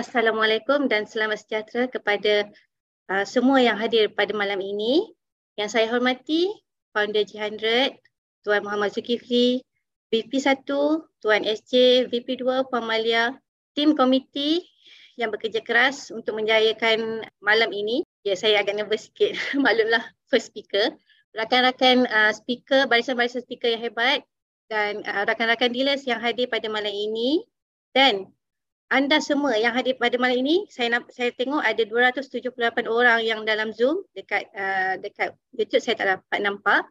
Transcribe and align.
Assalamualaikum 0.00 0.88
dan 0.88 1.04
selamat 1.04 1.44
sejahtera 1.44 1.84
kepada 1.84 2.48
uh, 3.12 3.20
semua 3.28 3.60
yang 3.60 3.76
hadir 3.76 4.08
pada 4.08 4.32
malam 4.32 4.56
ini. 4.56 5.12
Yang 5.60 5.76
saya 5.76 5.92
hormati, 5.92 6.48
Founder 6.96 7.20
G100, 7.28 8.00
Tuan 8.40 8.64
Muhammad 8.64 8.96
Zulkifli, 8.96 9.60
VP1, 10.08 10.64
Tuan 11.20 11.44
SJ, 11.44 12.08
VP2, 12.08 12.72
Puan 12.72 12.88
Malia, 12.88 13.36
tim 13.76 13.92
komiti 13.92 14.64
yang 15.20 15.28
bekerja 15.28 15.60
keras 15.60 16.08
untuk 16.08 16.40
menjayakan 16.40 17.20
malam 17.44 17.68
ini. 17.68 18.00
Ya, 18.24 18.40
saya 18.40 18.64
agak 18.64 18.80
nervous 18.80 19.12
sikit. 19.12 19.36
Maklumlah, 19.60 20.00
first 20.32 20.48
speaker. 20.48 20.96
Rakan-rakan 21.36 22.08
uh, 22.08 22.32
speaker, 22.32 22.88
barisan-barisan 22.88 23.44
speaker 23.44 23.68
yang 23.68 23.84
hebat 23.84 24.24
dan 24.72 25.04
uh, 25.04 25.28
rakan-rakan 25.28 25.76
dealers 25.76 26.08
yang 26.08 26.24
hadir 26.24 26.48
pada 26.48 26.72
malam 26.72 26.88
ini. 26.88 27.44
Dan 27.92 28.32
anda 28.90 29.22
semua 29.22 29.54
yang 29.54 29.70
hadir 29.70 29.94
pada 29.94 30.18
malam 30.18 30.42
ini, 30.42 30.66
saya 30.66 30.98
saya 31.14 31.30
tengok 31.30 31.62
ada 31.62 31.78
278 31.86 32.90
orang 32.90 33.22
yang 33.22 33.46
dalam 33.46 33.70
Zoom 33.70 34.02
dekat 34.18 34.50
uh, 34.50 34.98
dekat 34.98 35.38
YouTube 35.54 35.78
saya 35.78 35.94
tak 35.94 36.08
dapat 36.18 36.38
nampak. 36.42 36.82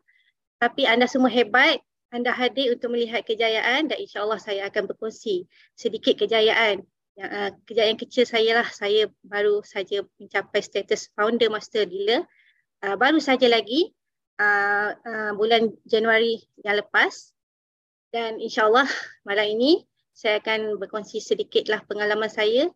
Tapi 0.64 0.88
anda 0.88 1.12
semua 1.12 1.28
hebat, 1.28 1.84
anda 2.16 2.32
hadir 2.32 2.72
untuk 2.72 2.96
melihat 2.96 3.28
kejayaan 3.28 3.92
dan 3.92 4.00
insya-Allah 4.00 4.40
saya 4.40 4.72
akan 4.72 4.88
berkongsi 4.88 5.44
sedikit 5.76 6.16
kejayaan. 6.24 6.88
Yang 7.20 7.30
uh, 7.36 7.52
kejayaan 7.68 8.00
kecil 8.00 8.24
saya 8.24 8.64
lah, 8.64 8.68
saya 8.72 9.12
baru 9.28 9.60
saja 9.68 10.00
mencapai 10.24 10.64
status 10.64 11.12
founder 11.20 11.52
master 11.52 11.84
dealer. 11.84 12.24
Uh, 12.80 12.96
baru 12.96 13.20
saja 13.20 13.52
lagi 13.52 13.92
uh, 14.40 14.96
uh, 14.96 15.32
bulan 15.36 15.76
Januari 15.84 16.48
yang 16.64 16.80
lepas. 16.80 17.36
Dan 18.08 18.40
insya-Allah 18.40 18.88
malam 19.28 19.52
ini 19.52 19.84
saya 20.20 20.44
akan 20.44 20.76
berkongsi 20.76 21.24
sedikitlah 21.24 21.80
pengalaman 21.88 22.28
saya 22.28 22.68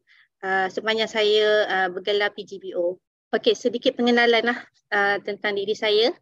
uh, 0.47 0.71
sepanjang 0.71 1.11
saya 1.11 1.67
uh, 1.67 1.87
bergelar 1.91 2.31
PGBO. 2.31 2.95
Okey, 3.35 3.51
sedikit 3.51 3.99
pengenalan 3.99 4.47
lah 4.47 4.59
uh, 4.95 5.19
tentang 5.19 5.59
diri 5.59 5.75
saya. 5.75 6.15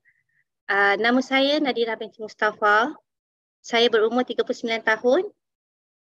Uh, 0.66 0.98
nama 0.98 1.22
saya 1.22 1.62
Nadira 1.62 1.94
binti 1.94 2.26
Mustafa. 2.26 2.98
Saya 3.62 3.86
berumur 3.94 4.26
39 4.26 4.66
tahun 4.82 5.30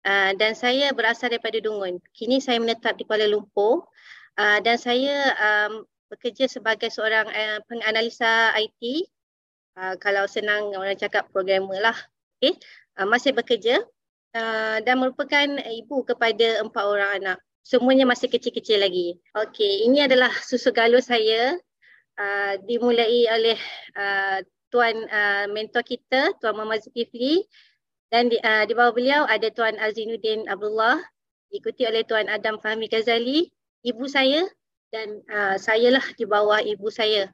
uh, 0.05 0.31
dan 0.37 0.53
saya 0.53 0.93
berasal 0.93 1.33
daripada 1.33 1.57
Dungun. 1.57 1.97
Kini 2.13 2.37
saya 2.37 2.61
menetap 2.61 2.93
di 2.93 3.09
Kuala 3.09 3.25
Lumpur 3.25 3.89
uh, 4.37 4.59
dan 4.61 4.77
saya 4.77 5.33
um, 5.41 5.89
bekerja 6.13 6.45
sebagai 6.45 6.93
seorang 6.93 7.25
uh, 7.25 7.57
penganalisa 7.65 8.53
IT. 8.61 9.09
Uh, 9.73 9.97
kalau 9.97 10.29
senang 10.29 10.69
orang 10.77 10.93
cakap 10.99 11.25
programmer 11.33 11.81
lah. 11.81 11.97
Okay. 12.37 12.53
Uh, 12.93 13.09
masih 13.09 13.33
bekerja 13.33 13.81
uh, 14.35 14.77
dan 14.83 14.95
merupakan 15.01 15.47
ibu 15.69 16.05
kepada 16.05 16.61
empat 16.61 16.83
orang 16.83 17.11
anak. 17.21 17.37
Semuanya 17.61 18.07
masih 18.09 18.31
kecil-kecil 18.31 18.81
lagi. 18.81 19.19
Okey, 19.37 19.85
ini 19.85 20.01
adalah 20.01 20.33
susu 20.41 20.73
galus 20.73 21.11
saya 21.11 21.53
uh, 22.17 22.53
dimulai 22.65 23.29
oleh 23.29 23.59
uh, 23.93 24.41
tuan 24.73 24.95
uh, 25.09 25.45
mentor 25.49 25.85
kita, 25.85 26.33
Tuan 26.41 26.57
Muhammad 26.57 26.81
Zulkifli 26.85 27.45
dan 28.09 28.29
di, 28.29 28.41
uh, 28.41 28.65
di 28.65 28.73
bawah 28.73 28.93
beliau 28.93 29.21
ada 29.29 29.53
Tuan 29.53 29.77
Azinuddin 29.77 30.49
Abdullah 30.49 30.97
diikuti 31.49 31.85
oleh 31.85 32.05
Tuan 32.05 32.29
Adam 32.29 32.61
Fahmi 32.61 32.89
Ghazali, 32.89 33.49
ibu 33.85 34.05
saya 34.05 34.45
dan 34.89 35.21
uh, 35.29 35.57
saya 35.57 35.93
lah 35.93 36.05
di 36.17 36.25
bawah 36.25 36.61
ibu 36.61 36.89
saya 36.89 37.29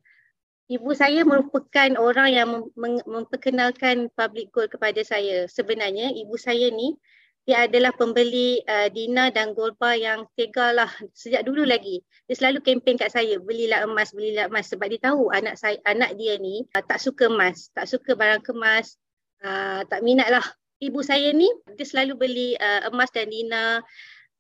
ibu 0.66 0.92
saya 0.98 1.22
merupakan 1.22 1.90
orang 2.02 2.30
yang 2.34 2.50
mem- 2.74 3.06
memperkenalkan 3.06 4.10
public 4.18 4.50
gold 4.50 4.70
kepada 4.74 5.02
saya. 5.06 5.46
Sebenarnya 5.46 6.10
ibu 6.14 6.34
saya 6.38 6.74
ni 6.74 6.98
dia 7.46 7.70
adalah 7.70 7.94
pembeli 7.94 8.58
uh, 8.66 8.90
Dina 8.90 9.30
dan 9.30 9.54
Golba 9.54 9.94
yang 9.94 10.26
tega 10.34 10.74
lah 10.74 10.90
sejak 11.14 11.46
dulu 11.46 11.62
lagi. 11.62 12.02
Dia 12.26 12.42
selalu 12.42 12.66
kempen 12.66 12.98
kat 12.98 13.14
saya, 13.14 13.38
belilah 13.38 13.86
emas, 13.86 14.10
belilah 14.18 14.50
emas 14.50 14.66
sebab 14.74 14.90
dia 14.90 14.98
tahu 15.14 15.30
anak 15.30 15.54
saya 15.54 15.78
anak 15.86 16.18
dia 16.18 16.42
ni 16.42 16.66
uh, 16.74 16.82
tak 16.82 16.98
suka 16.98 17.30
emas, 17.30 17.70
tak 17.78 17.86
suka 17.86 18.18
barang 18.18 18.42
kemas, 18.42 18.98
uh, 19.46 19.86
tak 19.86 20.02
minat 20.02 20.34
lah. 20.34 20.46
Ibu 20.82 21.06
saya 21.06 21.30
ni 21.38 21.46
dia 21.78 21.86
selalu 21.86 22.14
beli 22.18 22.50
uh, 22.58 22.90
emas 22.90 23.14
dan 23.14 23.30
Dina 23.30 23.86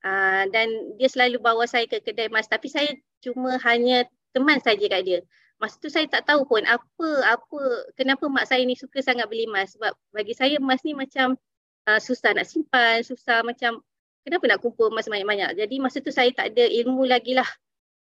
uh, 0.01 0.43
dan 0.49 0.67
dia 0.97 1.07
selalu 1.07 1.37
bawa 1.37 1.69
saya 1.69 1.85
ke 1.85 2.01
kedai 2.01 2.27
emas 2.27 2.49
tapi 2.49 2.73
saya 2.73 2.89
cuma 3.21 3.61
hanya 3.69 4.03
teman 4.33 4.59
saja 4.59 4.83
kat 4.89 5.01
dia 5.05 5.19
masa 5.61 5.75
tu 5.79 5.87
saya 5.87 6.05
tak 6.11 6.27
tahu 6.27 6.43
pun 6.43 6.63
apa 6.67 7.07
apa 7.23 7.61
kenapa 7.95 8.27
mak 8.27 8.45
saya 8.47 8.63
ni 8.67 8.75
suka 8.75 8.99
sangat 8.99 9.27
beli 9.31 9.47
emas. 9.47 9.75
Sebab 9.75 9.91
bagi 10.11 10.35
saya 10.35 10.59
emas 10.59 10.83
ni 10.83 10.91
macam 10.91 11.39
uh, 11.87 11.99
susah 12.01 12.35
nak 12.35 12.47
simpan 12.47 13.01
susah 13.05 13.41
macam 13.45 13.79
kenapa 14.27 14.43
nak 14.49 14.59
kumpul 14.63 14.91
emas 14.91 15.07
banyak-banyak? 15.07 15.55
Jadi 15.55 15.75
masa 15.79 16.01
tu 16.03 16.11
saya 16.11 16.31
tak 16.35 16.55
ada 16.55 16.65
ilmu 16.65 17.07
lagi 17.07 17.37
lah. 17.37 17.47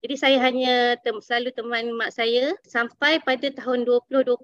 Jadi 0.04 0.14
saya 0.20 0.36
hanya 0.44 1.00
tem- 1.00 1.24
selalu 1.24 1.50
teman 1.56 1.84
mak 1.96 2.12
saya 2.12 2.52
sampai 2.68 3.24
pada 3.24 3.48
tahun 3.48 3.88
2020 3.88 4.36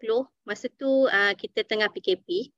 masa 0.48 0.66
tu 0.80 1.04
uh, 1.08 1.32
kita 1.36 1.68
tengah 1.68 1.92
PKP 1.92 2.48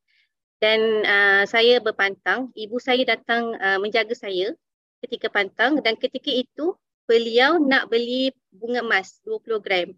dan 0.63 0.79
uh, 1.03 1.43
saya 1.43 1.83
berpantang 1.83 2.55
ibu 2.55 2.79
saya 2.79 3.03
datang 3.03 3.59
uh, 3.59 3.83
menjaga 3.83 4.15
saya 4.15 4.55
ketika 5.03 5.27
pantang. 5.27 5.83
Dan 5.83 5.99
ketika 5.99 6.31
itu 6.31 6.79
beliau 7.11 7.59
nak 7.59 7.91
beli 7.91 8.31
bunga 8.55 8.87
emas 8.87 9.19
20 9.27 9.59
gram 9.59 9.91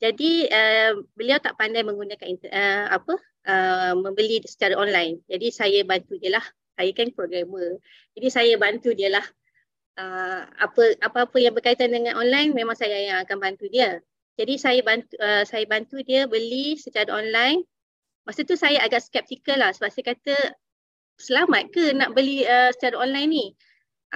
jadi 0.00 0.32
uh, 0.48 0.90
beliau 1.12 1.36
tak 1.44 1.60
pandai 1.60 1.84
menggunakan 1.84 2.24
uh, 2.48 2.86
apa 2.88 3.14
uh, 3.44 3.92
membeli 4.00 4.40
secara 4.48 4.72
online. 4.72 5.20
Jadi 5.28 5.52
saya 5.52 5.84
bantu 5.84 6.16
dia 6.16 6.40
lah. 6.40 6.44
Saya 6.80 6.90
kan 6.96 7.12
programmer. 7.12 7.76
Jadi 8.16 8.28
saya 8.32 8.52
bantu 8.56 8.96
dia 8.96 9.12
lah. 9.12 9.26
Uh, 10.00 10.48
apa 10.56 10.96
apa-apa 11.04 11.36
yang 11.36 11.52
berkaitan 11.52 11.92
dengan 11.92 12.16
online 12.16 12.56
memang 12.56 12.72
saya 12.72 12.96
yang 12.96 13.20
akan 13.20 13.36
bantu 13.36 13.68
dia. 13.68 14.00
Jadi 14.40 14.56
saya 14.56 14.80
bantu 14.80 15.12
uh, 15.20 15.44
saya 15.44 15.68
bantu 15.68 16.00
dia 16.00 16.24
beli 16.24 16.80
secara 16.80 17.12
online. 17.12 17.60
Masa 18.24 18.40
tu 18.48 18.56
saya 18.56 18.80
agak 18.80 19.04
skeptikal 19.04 19.60
lah 19.60 19.68
sebab 19.76 19.92
saya 19.92 20.16
kata 20.16 20.36
selamat 21.20 21.76
ke 21.76 21.92
nak 21.92 22.16
beli 22.16 22.48
uh, 22.48 22.72
secara 22.72 23.04
online 23.04 23.28
ni. 23.28 23.46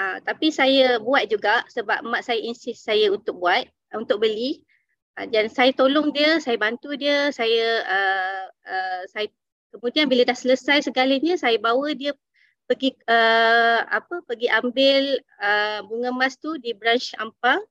Uh, 0.01 0.17
tapi 0.25 0.49
saya 0.49 0.97
buat 0.97 1.29
juga 1.29 1.61
sebab 1.69 2.01
mak 2.09 2.25
saya 2.25 2.41
insist 2.41 2.89
saya 2.89 3.13
untuk 3.13 3.37
buat, 3.37 3.69
untuk 3.93 4.25
beli. 4.25 4.65
Ah, 5.15 5.31
dan 5.31 5.47
saya 5.47 5.71
tolong 5.71 6.11
dia, 6.11 6.43
saya 6.43 6.59
bantu 6.59 6.99
dia, 6.99 7.31
saya 7.31 7.87
uh, 7.87 8.43
uh, 8.67 9.03
saya 9.15 9.31
kemudian 9.71 10.11
bila 10.11 10.27
dah 10.27 10.35
selesai 10.35 10.91
segalanya 10.91 11.39
saya 11.39 11.55
bawa 11.59 11.95
dia 11.95 12.19
pergi 12.67 12.99
uh, 13.07 13.87
apa 13.87 14.27
pergi 14.27 14.51
ambil 14.51 15.23
uh, 15.39 15.87
bunga 15.87 16.11
emas 16.11 16.35
tu 16.35 16.59
di 16.59 16.75
branch 16.75 17.15
Ampang. 17.23 17.63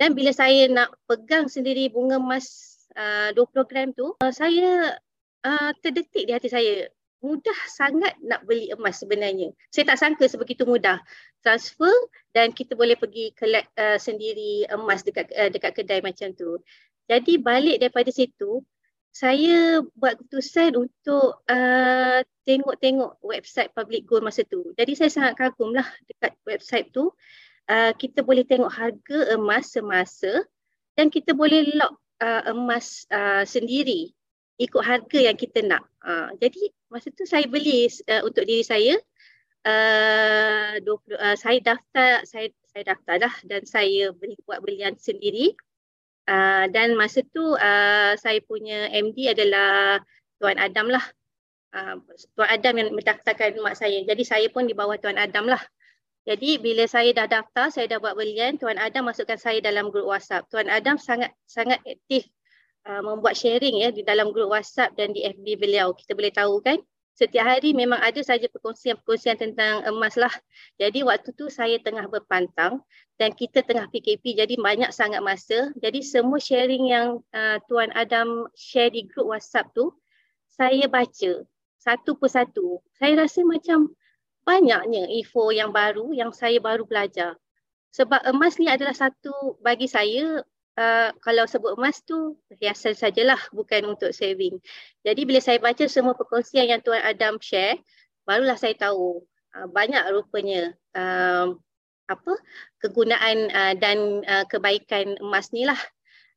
Dan 0.00 0.16
bila 0.16 0.32
saya 0.32 0.66
nak 0.72 0.96
pegang 1.04 1.46
sendiri 1.46 1.92
bunga 1.92 2.16
emas 2.16 2.72
uh, 2.96 3.36
20 3.36 3.68
gram 3.68 3.88
tu 3.92 4.16
uh, 4.18 4.32
saya 4.32 4.96
uh, 5.44 5.70
terdetik 5.84 6.24
di 6.24 6.32
hati 6.32 6.48
saya 6.48 6.88
mudah 7.22 7.58
sangat 7.70 8.18
nak 8.18 8.42
beli 8.42 8.74
emas 8.74 8.98
sebenarnya. 8.98 9.54
Saya 9.70 9.94
tak 9.94 9.98
sangka 10.02 10.26
sebegitu 10.26 10.66
mudah 10.66 10.98
transfer 11.40 11.94
dan 12.34 12.50
kita 12.50 12.74
boleh 12.74 12.98
pergi 12.98 13.30
collect 13.38 13.70
uh, 13.78 13.96
sendiri 13.96 14.66
emas 14.68 15.06
dekat 15.06 15.30
uh, 15.32 15.48
dekat 15.48 15.72
kedai 15.78 16.02
macam 16.02 16.34
tu. 16.34 16.58
Jadi 17.06 17.38
balik 17.38 17.78
daripada 17.78 18.10
situ 18.10 18.66
saya 19.12 19.84
buat 19.94 20.16
keputusan 20.18 20.72
untuk 20.72 21.44
uh, 21.44 22.20
tengok-tengok 22.48 23.20
website 23.20 23.70
public 23.76 24.08
gold 24.08 24.24
masa 24.24 24.42
tu. 24.48 24.72
Jadi 24.74 24.92
saya 24.96 25.10
sangat 25.12 25.38
kagum 25.38 25.76
lah 25.76 25.86
dekat 26.10 26.32
website 26.48 26.90
tu. 26.90 27.12
Uh, 27.70 27.94
kita 27.94 28.26
boleh 28.26 28.42
tengok 28.42 28.72
harga 28.72 29.38
emas 29.38 29.70
semasa 29.70 30.42
dan 30.98 31.06
kita 31.06 31.36
boleh 31.36 31.70
lock 31.78 31.94
uh, 32.18 32.50
emas 32.50 33.06
uh, 33.14 33.46
sendiri 33.46 34.10
ikut 34.62 34.82
harga 34.82 35.18
yang 35.18 35.34
kita 35.34 35.66
nak. 35.66 35.82
Uh, 35.98 36.30
jadi 36.38 36.70
masa 36.86 37.10
tu 37.10 37.26
saya 37.26 37.44
beli 37.50 37.90
uh, 38.06 38.22
untuk 38.22 38.46
diri 38.46 38.62
saya. 38.62 38.94
Uh, 39.62 40.82
20, 40.82 41.14
uh, 41.18 41.36
saya 41.38 41.58
daftar 41.62 42.26
saya 42.26 42.50
saya 42.74 42.82
daftar 42.94 43.14
dah 43.28 43.34
dan 43.46 43.62
saya 43.62 44.10
beli 44.14 44.38
buat 44.46 44.62
belian 44.62 44.94
sendiri. 44.98 45.54
Uh, 46.30 46.70
dan 46.70 46.94
masa 46.94 47.26
tu 47.34 47.42
uh, 47.58 48.14
saya 48.14 48.38
punya 48.46 48.86
MD 48.94 49.34
adalah 49.34 49.98
Tuan 50.38 50.58
Adam 50.58 50.86
lah. 50.90 51.04
Uh, 51.74 51.98
Tuan 52.38 52.48
Adam 52.50 52.74
yang 52.78 52.88
mendaftarkan 52.94 53.58
mak 53.58 53.74
saya. 53.74 54.02
Jadi 54.06 54.22
saya 54.22 54.46
pun 54.50 54.70
di 54.70 54.74
bawah 54.74 54.94
Tuan 54.98 55.18
Adam 55.18 55.50
lah. 55.50 55.62
Jadi 56.22 56.62
bila 56.62 56.86
saya 56.86 57.10
dah 57.10 57.26
daftar, 57.26 57.66
saya 57.74 57.90
dah 57.90 57.98
buat 57.98 58.14
belian, 58.14 58.54
Tuan 58.54 58.78
Adam 58.78 59.10
masukkan 59.10 59.34
saya 59.34 59.58
dalam 59.58 59.90
grup 59.90 60.06
WhatsApp. 60.06 60.46
Tuan 60.54 60.70
Adam 60.70 60.94
sangat 60.94 61.34
sangat 61.50 61.82
aktif 61.82 62.30
uh, 62.86 63.02
membuat 63.02 63.38
sharing 63.38 63.82
ya 63.82 63.90
di 63.90 64.02
dalam 64.02 64.30
grup 64.30 64.50
WhatsApp 64.50 64.94
dan 64.98 65.14
di 65.14 65.26
FB 65.26 65.58
beliau. 65.58 65.94
Kita 65.94 66.14
boleh 66.16 66.32
tahu 66.34 66.62
kan 66.62 66.78
setiap 67.12 67.44
hari 67.44 67.76
memang 67.76 68.00
ada 68.00 68.18
saja 68.24 68.48
perkongsian-perkongsian 68.48 69.36
tentang 69.36 69.84
emas 69.84 70.16
lah. 70.16 70.32
Jadi 70.80 71.04
waktu 71.04 71.36
tu 71.36 71.52
saya 71.52 71.76
tengah 71.76 72.08
berpantang 72.08 72.80
dan 73.20 73.36
kita 73.36 73.60
tengah 73.60 73.86
PKP 73.92 74.40
jadi 74.40 74.54
banyak 74.56 74.90
sangat 74.90 75.20
masa. 75.20 75.70
Jadi 75.76 76.00
semua 76.00 76.40
sharing 76.40 76.88
yang 76.88 77.20
uh, 77.36 77.60
Tuan 77.68 77.92
Adam 77.92 78.48
share 78.56 78.90
di 78.90 79.04
grup 79.04 79.28
WhatsApp 79.28 79.68
tu 79.76 79.92
saya 80.48 80.88
baca 80.88 81.44
satu 81.76 82.16
persatu. 82.16 82.80
Saya 82.96 83.20
rasa 83.20 83.44
macam 83.44 83.92
banyaknya 84.48 85.06
info 85.12 85.52
yang 85.52 85.70
baru 85.70 86.10
yang 86.16 86.32
saya 86.32 86.58
baru 86.58 86.88
belajar. 86.88 87.36
Sebab 87.92 88.24
emas 88.24 88.56
ni 88.56 88.72
adalah 88.72 88.96
satu 88.96 89.60
bagi 89.60 89.84
saya 89.84 90.40
uh, 90.78 91.10
kalau 91.20 91.44
sebut 91.48 91.76
emas 91.76 92.00
tu 92.04 92.36
hiasan 92.60 92.96
sajalah 92.96 93.40
bukan 93.52 93.92
untuk 93.92 94.12
saving. 94.14 94.58
Jadi 95.04 95.22
bila 95.28 95.40
saya 95.42 95.58
baca 95.60 95.84
semua 95.88 96.16
perkongsian 96.16 96.68
yang 96.68 96.80
Tuan 96.80 97.02
Adam 97.02 97.36
share, 97.42 97.80
barulah 98.24 98.56
saya 98.56 98.76
tahu 98.76 99.24
uh, 99.56 99.68
banyak 99.68 100.02
rupanya 100.12 100.72
uh, 100.96 101.52
apa 102.10 102.34
kegunaan 102.82 103.48
uh, 103.48 103.74
dan 103.78 104.22
uh, 104.26 104.44
kebaikan 104.48 105.16
emas 105.20 105.50
ni 105.52 105.64
lah. 105.64 105.78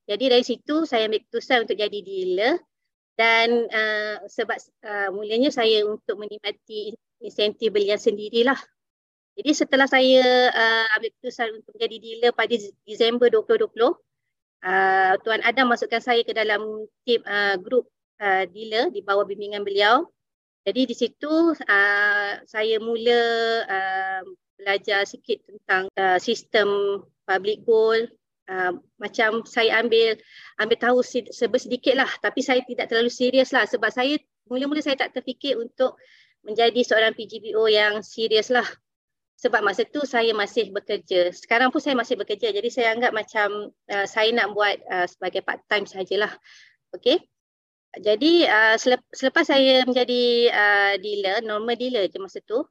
Jadi 0.05 0.29
dari 0.29 0.45
situ 0.45 0.85
saya 0.85 1.09
ambil 1.09 1.25
keputusan 1.25 1.65
untuk 1.65 1.77
jadi 1.81 1.99
dealer 2.05 2.61
dan 3.17 3.65
uh, 3.71 4.15
sebab 4.29 4.59
uh, 4.85 5.09
mulanya 5.15 5.49
saya 5.49 5.81
untuk 5.87 6.19
menikmati 6.21 6.93
insentif 7.23 7.73
belian 7.73 7.97
sendirilah 7.97 8.59
jadi 9.35 9.51
setelah 9.51 9.83
saya 9.83 10.23
uh, 10.47 10.85
ambil 10.95 11.11
keputusan 11.11 11.59
untuk 11.59 11.75
menjadi 11.75 11.97
dealer 11.99 12.31
pada 12.31 12.55
Disember 12.87 13.27
2020, 13.27 13.67
uh, 14.65 15.13
Tuan 15.21 15.45
Adam 15.45 15.69
masukkan 15.69 16.01
saya 16.01 16.25
ke 16.25 16.33
dalam 16.33 16.89
tim 17.05 17.21
uh, 17.23 17.55
grup 17.61 17.85
uh, 18.19 18.49
dealer 18.49 18.89
di 18.89 19.05
bawah 19.05 19.23
bimbingan 19.23 19.61
beliau. 19.61 20.09
Jadi 20.65 20.81
di 20.89 20.95
situ 20.97 21.53
uh, 21.53 22.31
saya 22.49 22.75
mula 22.81 23.21
uh, 23.69 24.21
belajar 24.57 25.05
sikit 25.05 25.45
tentang 25.45 25.85
uh, 25.93 26.17
sistem 26.17 26.99
public 27.29 27.61
goal. 27.63 28.09
Uh, 28.45 28.77
macam 29.01 29.41
saya 29.41 29.81
ambil 29.81 30.13
ambil 30.61 30.77
tahu 30.77 31.01
sedikit 31.33 31.97
lah 31.97 32.05
tapi 32.21 32.45
saya 32.45 32.61
tidak 32.61 32.93
terlalu 32.93 33.09
serius 33.09 33.49
lah 33.49 33.65
sebab 33.65 33.89
saya 33.89 34.21
mula-mula 34.45 34.85
saya 34.85 34.93
tak 34.93 35.17
terfikir 35.17 35.57
untuk 35.57 35.97
menjadi 36.45 36.77
seorang 36.85 37.17
PGBO 37.17 37.65
yang 37.65 38.05
serius 38.05 38.53
lah 38.53 38.69
sebab 39.35 39.61
masa 39.61 39.83
tu 39.83 40.07
saya 40.07 40.31
masih 40.31 40.71
bekerja. 40.71 41.29
Sekarang 41.35 41.69
pun 41.69 41.83
saya 41.83 41.93
masih 41.93 42.15
bekerja. 42.15 42.55
Jadi 42.55 42.69
saya 42.71 42.95
anggap 42.95 43.11
macam 43.11 43.69
uh, 43.91 44.07
saya 44.07 44.31
nak 44.31 44.55
buat 44.55 44.79
uh, 44.87 45.07
sebagai 45.07 45.43
part 45.43 45.59
time 45.67 45.83
sajalah. 45.83 46.31
Okey. 46.95 47.19
Jadi 47.95 48.43
uh, 48.47 48.75
selepas 49.11 49.47
saya 49.47 49.83
menjadi 49.87 50.51
uh, 50.51 50.93
dealer, 50.99 51.39
normal 51.43 51.79
dealer 51.79 52.11
je 52.11 52.19
masa 52.19 52.43
tu, 52.43 52.63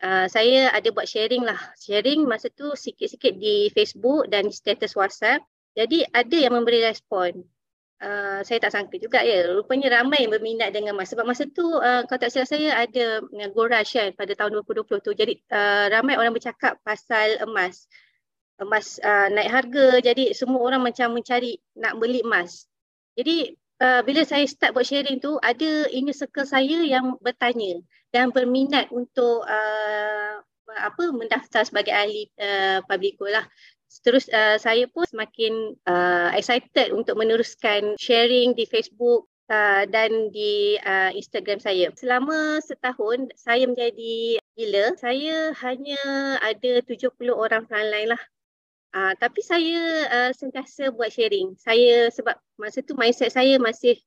uh, 0.00 0.26
saya 0.28 0.72
ada 0.72 0.88
buat 0.92 1.04
sharing 1.04 1.44
lah. 1.44 1.60
Sharing 1.76 2.24
masa 2.24 2.48
tu 2.52 2.72
sikit-sikit 2.72 3.36
di 3.36 3.68
Facebook 3.72 4.28
dan 4.32 4.48
status 4.48 4.96
WhatsApp. 4.96 5.44
Jadi 5.76 6.04
ada 6.08 6.36
yang 6.36 6.56
memberi 6.56 6.80
respon. 6.84 7.44
Uh, 8.00 8.40
saya 8.48 8.56
tak 8.64 8.72
sangka 8.72 8.96
juga 8.96 9.20
ya. 9.20 9.44
Rupanya 9.52 10.00
ramai 10.00 10.24
yang 10.24 10.32
berminat 10.32 10.72
dengan 10.72 10.96
emas. 10.96 11.12
Sebab 11.12 11.28
masa 11.28 11.44
tu 11.52 11.68
uh, 11.68 12.08
kalau 12.08 12.16
tak 12.16 12.32
silap 12.32 12.48
saya 12.48 12.72
ada 12.80 13.20
uh, 13.20 13.48
Gold 13.52 13.76
Rush 13.76 13.92
kan 13.92 14.16
pada 14.16 14.32
tahun 14.32 14.64
2020 14.64 15.04
tu. 15.04 15.12
Jadi 15.12 15.36
uh, 15.52 15.92
ramai 15.92 16.16
orang 16.16 16.32
bercakap 16.32 16.80
pasal 16.80 17.36
emas. 17.44 17.84
Emas 18.56 18.96
uh, 19.04 19.28
naik 19.28 19.52
harga. 19.52 19.86
Jadi 20.00 20.32
semua 20.32 20.64
orang 20.64 20.80
macam 20.80 21.12
mencari 21.12 21.60
nak 21.76 22.00
beli 22.00 22.24
emas. 22.24 22.64
Jadi 23.20 23.52
uh, 23.84 24.00
bila 24.00 24.24
saya 24.24 24.48
start 24.48 24.72
buat 24.72 24.88
sharing 24.88 25.20
tu 25.20 25.36
ada 25.36 25.88
inner 25.92 26.16
circle 26.16 26.48
saya 26.48 26.80
yang 26.80 27.20
bertanya 27.20 27.84
dan 28.16 28.32
berminat 28.32 28.88
untuk 28.88 29.44
uh, 29.44 30.34
apa 30.70 31.04
mendaftar 31.10 31.66
sebagai 31.66 31.90
ahli 31.90 32.30
uh, 32.38 32.80
public 32.86 33.18
goal 33.18 33.34
lah. 33.34 33.44
Terus 33.98 34.30
uh, 34.30 34.54
saya 34.62 34.86
pun 34.86 35.02
semakin 35.10 35.74
uh, 35.90 36.30
excited 36.38 36.94
untuk 36.94 37.18
meneruskan 37.18 37.98
sharing 37.98 38.54
di 38.54 38.62
Facebook 38.70 39.26
uh, 39.50 39.82
dan 39.90 40.30
di 40.30 40.78
uh, 40.86 41.10
Instagram 41.10 41.58
saya. 41.58 41.90
Selama 41.98 42.62
setahun 42.62 43.34
saya 43.34 43.66
menjadi 43.66 44.38
dealer, 44.54 44.94
saya 44.94 45.50
hanya 45.66 46.00
ada 46.38 46.78
70 46.86 47.10
orang 47.34 47.66
frontline 47.66 48.14
lah. 48.14 48.22
Uh, 48.90 49.14
tapi 49.22 49.42
saya 49.42 50.06
uh, 50.10 50.30
sentiasa 50.34 50.94
buat 50.94 51.10
sharing. 51.10 51.54
Saya 51.58 52.10
sebab 52.14 52.38
masa 52.58 52.82
tu 52.82 52.94
mindset 52.98 53.34
saya 53.34 53.58
masih 53.58 53.98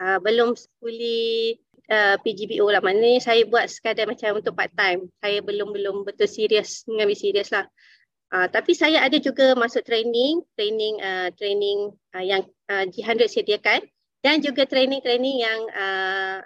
uh, 0.00 0.20
belum 0.20 0.52
fully 0.80 1.56
uh, 1.88 2.16
PGBO 2.20 2.68
lah. 2.68 2.84
Maknanya 2.84 3.24
saya 3.24 3.42
buat 3.48 3.68
sekadar 3.68 4.04
macam 4.08 4.36
untuk 4.36 4.52
part 4.52 4.72
time. 4.76 5.08
Saya 5.24 5.40
belum-belum 5.40 6.04
betul 6.04 6.28
serius, 6.28 6.84
mengambil 6.84 7.16
serius 7.16 7.48
lah. 7.52 7.64
Uh, 8.28 8.44
tapi 8.52 8.76
saya 8.76 9.00
ada 9.00 9.16
juga 9.16 9.56
masuk 9.56 9.88
training, 9.88 10.44
training 10.52 11.00
uh, 11.00 11.32
training 11.32 11.96
uh, 12.12 12.20
yang 12.20 12.44
uh, 12.68 12.84
G100 12.84 13.24
sediakan 13.40 13.80
dan 14.20 14.44
juga 14.44 14.68
training-training 14.68 15.36
yang 15.40 15.60
uh, 15.72 16.38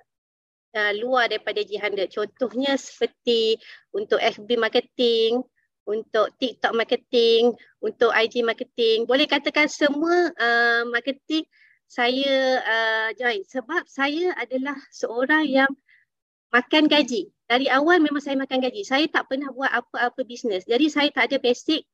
uh, 0.77 0.93
luar 1.01 1.27
daripada 1.33 1.65
G100. 1.65 2.13
Contohnya 2.13 2.77
seperti 2.77 3.59
untuk 3.91 4.21
FB 4.21 4.61
marketing, 4.61 5.43
untuk 5.89 6.31
TikTok 6.39 6.73
marketing, 6.77 7.57
untuk 7.83 8.15
IG 8.15 8.47
marketing. 8.47 9.09
Boleh 9.09 9.27
katakan 9.27 9.67
semua 9.67 10.31
uh, 10.37 10.83
marketing 10.87 11.49
saya 11.93 12.63
uh, 12.65 13.09
join 13.21 13.45
sebab 13.45 13.85
saya 13.85 14.33
adalah 14.41 14.77
seorang 14.89 15.45
yang 15.45 15.73
makan 16.49 16.89
gaji. 16.89 17.29
Dari 17.53 17.69
awal 17.69 18.01
memang 18.01 18.25
saya 18.25 18.41
makan 18.41 18.65
gaji. 18.65 18.81
Saya 18.81 19.05
tak 19.13 19.29
pernah 19.29 19.53
buat 19.53 19.69
apa-apa 19.69 20.25
bisnes. 20.25 20.65
Jadi 20.65 20.89
saya 20.89 21.13
tak 21.13 21.29
ada 21.29 21.37
basic 21.37 21.85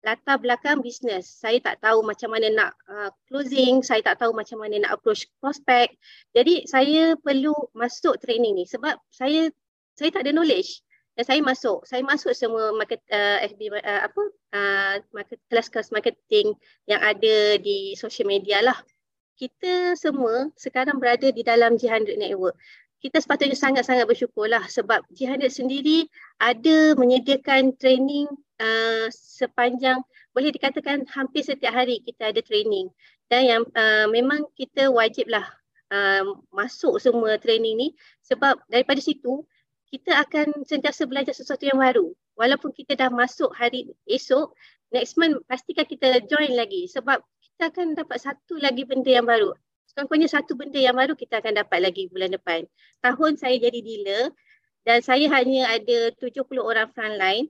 latar 0.00 0.40
belakang 0.40 0.80
bisnes. 0.80 1.28
Saya 1.28 1.60
tak 1.60 1.84
tahu 1.84 2.00
macam 2.00 2.32
mana 2.32 2.48
nak 2.48 2.72
uh, 2.88 3.12
closing, 3.28 3.84
saya 3.84 4.00
tak 4.00 4.24
tahu 4.24 4.32
macam 4.32 4.64
mana 4.64 4.80
nak 4.80 4.96
approach 4.96 5.28
prospect. 5.44 5.92
Jadi 6.32 6.64
saya 6.64 7.20
perlu 7.20 7.52
masuk 7.76 8.16
training 8.16 8.56
ni 8.56 8.64
sebab 8.64 8.96
saya 9.12 9.52
saya 9.92 10.08
tak 10.08 10.24
ada 10.24 10.32
knowledge. 10.32 10.80
Dan 11.20 11.24
saya 11.28 11.40
masuk, 11.44 11.84
saya 11.84 12.00
masuk 12.00 12.32
semua 12.32 12.72
market 12.72 13.04
uh, 13.12 13.44
FB 13.44 13.76
uh, 13.76 14.08
apa 14.08 14.22
uh, 14.56 14.94
market 15.12 15.36
kelas-kelas 15.52 15.92
marketing 15.92 16.56
yang 16.88 17.04
ada 17.04 17.60
di 17.60 17.92
social 17.92 18.24
media 18.24 18.64
lah. 18.64 18.80
Kita 19.36 20.00
semua 20.00 20.48
sekarang 20.56 20.96
berada 20.96 21.28
di 21.28 21.44
dalam 21.44 21.76
G100 21.76 22.16
Network 22.16 22.56
kita 23.04 23.20
sepatutnya 23.20 23.52
sangat-sangat 23.52 24.08
bersyukurlah 24.08 24.64
sebab 24.64 25.04
Jihad 25.12 25.44
sendiri 25.52 26.08
ada 26.40 26.96
menyediakan 26.96 27.76
training 27.76 28.24
uh, 28.56 29.12
sepanjang 29.12 30.00
boleh 30.32 30.48
dikatakan 30.48 31.04
hampir 31.12 31.44
setiap 31.44 31.76
hari 31.76 32.00
kita 32.00 32.32
ada 32.32 32.40
training. 32.40 32.88
Dan 33.28 33.42
yang 33.44 33.62
uh, 33.76 34.08
memang 34.08 34.48
kita 34.56 34.88
wajiblah 34.88 35.44
uh, 35.92 36.24
masuk 36.48 36.96
semua 36.96 37.36
training 37.36 37.76
ni 37.76 37.88
sebab 38.24 38.56
daripada 38.72 39.04
situ 39.04 39.44
kita 39.92 40.24
akan 40.24 40.64
sentiasa 40.64 41.04
belajar 41.04 41.36
sesuatu 41.36 41.68
yang 41.68 41.76
baru. 41.76 42.08
Walaupun 42.40 42.72
kita 42.72 42.96
dah 42.96 43.12
masuk 43.12 43.52
hari 43.52 43.92
esok 44.08 44.56
next 44.96 45.20
month 45.20 45.44
pastikan 45.44 45.84
kita 45.84 46.24
join 46.24 46.56
lagi 46.56 46.88
sebab 46.88 47.20
kita 47.36 47.68
akan 47.68 48.00
dapat 48.00 48.16
satu 48.16 48.56
lagi 48.56 48.88
benda 48.88 49.12
yang 49.12 49.28
baru 49.28 49.52
Contohnya 49.94 50.26
satu 50.26 50.58
benda 50.58 50.76
yang 50.82 50.98
baru 50.98 51.14
kita 51.14 51.38
akan 51.38 51.62
dapat 51.62 51.78
lagi 51.78 52.10
bulan 52.10 52.34
depan. 52.34 52.66
Tahun 52.98 53.32
saya 53.38 53.56
jadi 53.62 53.78
dealer 53.78 54.34
dan 54.82 55.00
saya 55.00 55.30
hanya 55.30 55.70
ada 55.70 56.10
70 56.18 56.44
orang 56.58 56.90
frontline. 56.90 57.46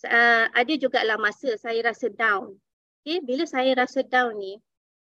Uh, 0.00 0.48
ada 0.56 0.74
juga 0.80 1.04
lah 1.04 1.20
masa 1.20 1.58
saya 1.60 1.82
rasa 1.84 2.08
down. 2.08 2.56
Okay, 3.04 3.20
bila 3.20 3.44
saya 3.44 3.76
rasa 3.76 4.00
down 4.00 4.32
ni, 4.38 4.56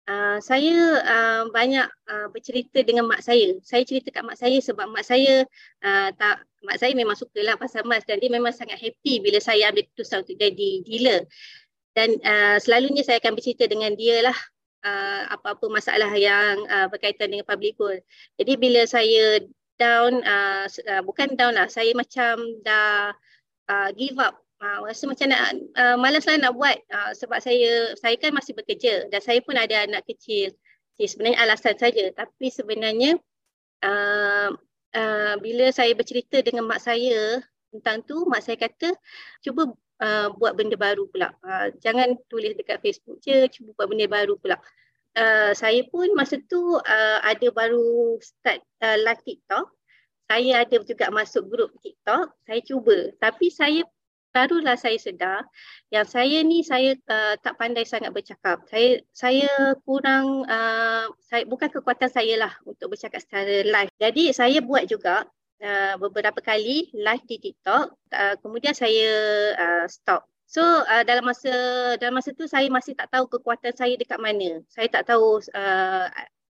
uh, 0.08 0.38
saya 0.40 1.00
uh, 1.04 1.42
banyak 1.52 1.84
uh, 2.08 2.28
bercerita 2.32 2.80
dengan 2.86 3.04
mak 3.10 3.20
saya. 3.20 3.58
Saya 3.66 3.84
cerita 3.84 4.14
kat 4.14 4.24
mak 4.24 4.38
saya 4.38 4.56
sebab 4.62 4.88
mak 4.88 5.04
saya 5.04 5.44
uh, 5.84 6.08
tak 6.16 6.46
mak 6.64 6.80
saya 6.80 6.96
memang 6.96 7.18
sukalah 7.18 7.60
pasal 7.60 7.84
emas 7.84 8.06
dan 8.08 8.22
dia 8.22 8.30
memang 8.32 8.54
sangat 8.54 8.80
happy 8.80 9.20
bila 9.20 9.42
saya 9.42 9.68
ambil 9.68 9.84
keputusan 9.90 10.24
untuk 10.24 10.36
jadi 10.38 10.70
dealer. 10.86 11.20
Dan 11.92 12.16
uh, 12.22 12.56
selalunya 12.62 13.02
saya 13.02 13.18
akan 13.18 13.36
bercerita 13.36 13.66
dengan 13.66 13.92
dia 13.98 14.22
lah 14.22 14.38
uh, 14.84 15.22
apa-apa 15.32 15.66
masalah 15.68 16.10
yang 16.16 16.64
uh, 16.68 16.86
berkaitan 16.88 17.32
dengan 17.32 17.46
public 17.46 17.76
goal. 17.76 17.96
Jadi 18.40 18.52
bila 18.56 18.84
saya 18.84 19.44
down, 19.80 20.20
uh, 20.24 20.68
uh, 20.68 21.02
bukan 21.04 21.36
down 21.36 21.56
lah, 21.56 21.68
saya 21.68 21.92
macam 21.96 22.40
dah 22.64 23.16
uh, 23.68 23.90
give 23.96 24.16
up. 24.20 24.36
Uh, 24.60 24.84
rasa 24.84 25.08
macam 25.08 25.32
nak 25.32 25.56
uh, 25.72 25.96
malas 25.96 26.28
lah 26.28 26.36
nak 26.36 26.52
buat 26.52 26.76
uh, 26.92 27.16
sebab 27.16 27.40
saya 27.40 27.96
saya 27.96 28.12
kan 28.20 28.28
masih 28.36 28.52
bekerja 28.52 29.08
dan 29.08 29.24
saya 29.24 29.40
pun 29.40 29.56
ada 29.56 29.88
anak 29.88 30.04
kecil. 30.04 30.52
Okay, 31.00 31.08
sebenarnya 31.08 31.48
alasan 31.48 31.80
saja 31.80 32.12
tapi 32.12 32.52
sebenarnya 32.52 33.16
uh, 33.80 34.52
uh, 34.92 35.34
bila 35.40 35.72
saya 35.72 35.96
bercerita 35.96 36.44
dengan 36.44 36.68
mak 36.68 36.84
saya 36.84 37.40
tentang 37.72 38.04
tu 38.04 38.28
mak 38.28 38.44
saya 38.44 38.60
kata 38.60 38.92
cuba 39.40 39.72
uh, 40.00 40.32
buat 40.36 40.56
benda 40.56 40.74
baru 40.74 41.06
pula. 41.12 41.30
Uh, 41.44 41.70
jangan 41.78 42.16
tulis 42.26 42.56
dekat 42.56 42.80
Facebook 42.82 43.20
je, 43.22 43.46
cuba 43.52 43.76
buat 43.76 43.88
benda 43.92 44.08
baru 44.08 44.34
pula. 44.40 44.56
Uh, 45.14 45.52
saya 45.52 45.82
pun 45.90 46.10
masa 46.14 46.38
tu 46.46 46.58
uh, 46.78 47.18
ada 47.22 47.48
baru 47.52 48.16
start 48.18 48.64
uh, 48.82 48.98
live 48.98 49.22
TikTok. 49.22 49.66
Saya 50.30 50.62
ada 50.62 50.76
juga 50.86 51.10
masuk 51.10 51.50
grup 51.50 51.74
TikTok. 51.82 52.30
Saya 52.46 52.60
cuba. 52.62 53.10
Tapi 53.18 53.50
saya 53.50 53.82
barulah 54.30 54.78
saya 54.78 54.94
sedar 54.94 55.42
yang 55.90 56.06
saya 56.06 56.46
ni 56.46 56.62
saya 56.62 56.94
uh, 57.10 57.34
tak 57.42 57.58
pandai 57.58 57.82
sangat 57.82 58.14
bercakap. 58.14 58.62
Saya 58.70 59.02
saya 59.10 59.50
kurang 59.82 60.46
uh, 60.46 61.10
saya 61.26 61.42
bukan 61.50 61.66
kekuatan 61.66 62.10
saya 62.10 62.38
lah 62.38 62.52
untuk 62.62 62.94
bercakap 62.94 63.18
secara 63.18 63.66
live. 63.66 63.90
Jadi 63.98 64.30
saya 64.30 64.62
buat 64.62 64.86
juga 64.86 65.26
uh, 65.60 65.94
beberapa 66.00 66.40
kali 66.40 66.90
live 66.92 67.24
di 67.28 67.36
TikTok. 67.38 67.92
Uh, 68.10 68.34
kemudian 68.40 68.72
saya 68.74 69.10
uh, 69.56 69.86
stop. 69.86 70.26
So 70.50 70.60
uh, 70.64 71.04
dalam 71.06 71.30
masa 71.30 71.52
dalam 72.02 72.18
masa 72.18 72.34
tu 72.34 72.50
saya 72.50 72.66
masih 72.66 72.98
tak 72.98 73.12
tahu 73.14 73.30
kekuatan 73.30 73.70
saya 73.76 73.94
dekat 73.94 74.18
mana. 74.18 74.58
Saya 74.66 74.90
tak 74.90 75.06
tahu 75.06 75.38
uh, 75.54 76.06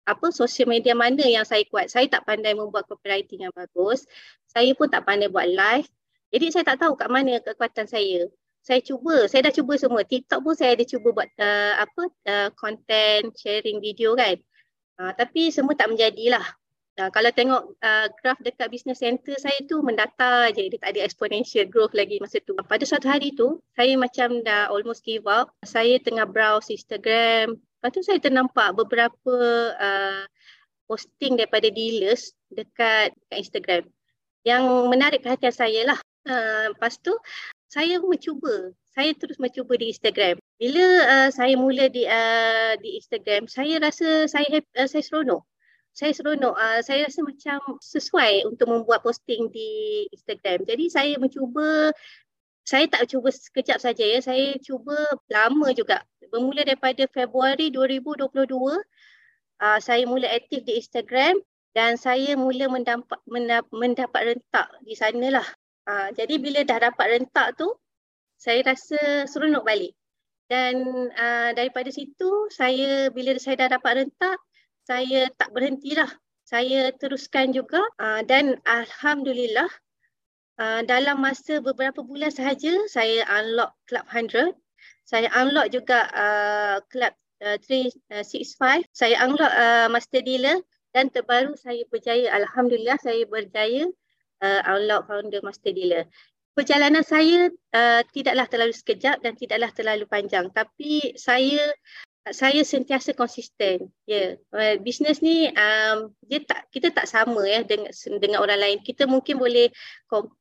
apa 0.05 0.27
sosial 0.29 0.69
media 0.69 0.93
mana 0.93 1.23
yang 1.23 1.47
saya 1.47 1.63
kuat. 1.71 1.89
Saya 1.89 2.05
tak 2.11 2.27
pandai 2.27 2.53
membuat 2.53 2.85
copywriting 2.91 3.47
yang 3.47 3.53
bagus. 3.55 4.03
Saya 4.51 4.75
pun 4.75 4.91
tak 4.91 5.07
pandai 5.07 5.31
buat 5.31 5.47
live. 5.47 5.87
Jadi 6.29 6.45
saya 6.51 6.63
tak 6.67 6.83
tahu 6.83 6.99
kat 6.99 7.07
mana 7.07 7.39
kekuatan 7.39 7.87
saya. 7.87 8.27
Saya 8.65 8.81
cuba, 8.81 9.29
saya 9.29 9.45
dah 9.45 9.53
cuba 9.53 9.77
semua. 9.77 10.01
TikTok 10.01 10.41
pun 10.41 10.53
saya 10.57 10.73
ada 10.73 10.83
cuba 10.83 11.13
buat 11.13 11.29
uh, 11.37 11.73
apa 11.85 12.03
uh, 12.09 12.49
content 12.57 13.29
sharing 13.37 13.77
video 13.77 14.17
kan. 14.17 14.35
Uh, 14.97 15.13
tapi 15.13 15.53
semua 15.53 15.77
tak 15.77 15.93
menjadilah. 15.93 16.43
Uh, 16.95 17.11
kalau 17.11 17.27
tengok 17.35 17.75
uh, 17.83 18.07
graf 18.23 18.39
dekat 18.39 18.71
business 18.71 19.03
center 19.03 19.35
saya 19.35 19.59
tu 19.67 19.83
mendata 19.83 20.47
je 20.55 20.71
dia 20.71 20.79
tak 20.79 20.95
ada 20.95 21.03
exponential 21.03 21.67
growth 21.67 21.91
lagi 21.91 22.23
masa 22.23 22.39
tu. 22.47 22.55
Pada 22.55 22.87
suatu 22.87 23.11
hari 23.11 23.35
tu 23.35 23.59
saya 23.75 23.99
macam 23.99 24.39
dah 24.47 24.71
almost 24.71 25.03
give 25.03 25.27
up. 25.27 25.51
Saya 25.67 25.99
tengah 25.99 26.23
browse 26.23 26.71
Instagram, 26.71 27.59
Lepas 27.85 28.01
tu 28.01 28.01
saya 28.01 28.17
ternampak 28.17 28.73
beberapa 28.73 29.35
uh, 29.77 30.25
posting 30.89 31.37
daripada 31.37 31.69
dealers 31.69 32.33
dekat, 32.49 33.13
dekat 33.13 33.37
Instagram 33.37 33.83
yang 34.41 34.89
menarik 34.89 35.21
perhatian 35.21 35.53
saya 35.53 35.93
lah. 35.93 35.99
Uh, 36.25 36.73
lepas 36.73 36.97
tu 36.97 37.13
saya 37.69 38.01
mencuba, 38.01 38.73
saya 38.89 39.13
terus 39.13 39.37
mencuba 39.37 39.77
di 39.77 39.93
Instagram. 39.93 40.41
Bila 40.57 40.81
uh, 40.81 41.29
saya 41.29 41.53
mula 41.53 41.85
di 41.85 42.09
uh, 42.09 42.73
di 42.81 42.97
Instagram, 42.97 43.45
saya 43.45 43.77
rasa 43.77 44.25
saya 44.25 44.65
uh, 44.81 44.89
saya 44.89 45.05
seronok. 45.05 45.45
Saya 45.95 46.11
seronok, 46.11 46.59
uh, 46.59 46.83
saya 46.83 47.07
rasa 47.07 47.23
macam 47.23 47.79
sesuai 47.79 48.51
untuk 48.51 48.67
membuat 48.67 48.99
posting 48.99 49.47
di 49.47 50.03
Instagram. 50.11 50.67
Jadi 50.67 50.91
saya 50.91 51.15
mencuba 51.15 51.95
saya 52.67 52.89
tak 52.91 53.07
cuba 53.07 53.31
sekejap 53.31 53.77
saja 53.79 54.03
ya. 54.03 54.19
Saya 54.19 54.59
cuba 54.59 54.97
lama 55.31 55.71
juga. 55.71 56.03
Bermula 56.27 56.67
daripada 56.67 57.07
Februari 57.07 57.71
2022, 57.71 58.27
uh, 59.61 59.79
saya 59.79 60.03
mula 60.03 60.27
aktif 60.35 60.67
di 60.67 60.83
Instagram 60.83 61.39
dan 61.71 61.95
saya 61.95 62.35
mula 62.35 62.67
mendapat, 62.67 63.19
mendapat 63.71 64.21
rentak 64.35 64.67
di 64.83 64.99
sana 64.99 65.39
lah. 65.39 65.47
Uh, 65.85 66.09
jadi 66.11 66.35
bila 66.41 66.65
dah 66.67 66.91
dapat 66.91 67.21
rentak 67.21 67.55
tu, 67.55 67.71
saya 68.35 68.65
rasa 68.67 69.29
seronok 69.31 69.63
balik. 69.63 69.95
Dan 70.51 70.75
uh, 71.13 71.49
daripada 71.55 71.87
situ, 71.87 72.49
saya 72.51 73.13
bila 73.15 73.37
saya 73.39 73.63
dah 73.63 73.77
dapat 73.77 74.03
rentak, 74.03 74.37
saya 74.85 75.27
tak 75.35 75.49
berhentilah. 75.51 76.07
Saya 76.45 76.93
teruskan 76.93 77.49
juga 77.49 77.81
uh, 77.97 78.21
dan 78.21 78.61
Alhamdulillah 78.69 79.65
uh, 80.61 80.85
dalam 80.85 81.17
masa 81.17 81.57
beberapa 81.57 82.05
bulan 82.05 82.29
sahaja 82.29 82.85
saya 82.85 83.25
unlock 83.41 83.73
Club 83.89 84.05
100. 84.13 84.53
Saya 85.09 85.27
unlock 85.33 85.73
juga 85.73 86.05
uh, 86.13 86.77
Club 86.93 87.13
uh, 87.41 87.57
365. 87.65 88.85
Saya 88.93 89.25
unlock 89.25 89.49
uh, 89.49 89.89
Master 89.89 90.21
Dealer 90.21 90.61
dan 90.93 91.09
terbaru 91.09 91.57
saya 91.57 91.81
berjaya. 91.89 92.29
Alhamdulillah 92.37 93.01
saya 93.01 93.25
berjaya 93.25 93.89
uh, 94.45 94.61
unlock 94.69 95.09
Founder 95.09 95.41
Master 95.41 95.73
Dealer. 95.73 96.05
Perjalanan 96.53 97.03
saya 97.03 97.49
uh, 97.73 98.01
tidaklah 98.13 98.47
terlalu 98.47 98.71
sekejap 98.71 99.19
dan 99.25 99.33
tidaklah 99.33 99.73
terlalu 99.73 100.05
panjang. 100.07 100.47
Tapi 100.53 101.17
saya 101.17 101.73
saya 102.33 102.65
sentiasa 102.65 103.13
konsisten. 103.13 103.93
Ya, 104.09 104.33
yeah. 104.49 104.81
bisnes 104.81 105.21
ni 105.21 105.45
um, 105.53 106.09
dia 106.25 106.41
tak 106.41 106.65
kita 106.73 106.89
tak 106.89 107.05
sama 107.05 107.45
ya 107.45 107.61
dengan 107.61 107.93
dengan 108.17 108.41
orang 108.41 108.57
lain. 108.57 108.77
Kita 108.81 109.05
mungkin 109.05 109.37
boleh 109.37 109.69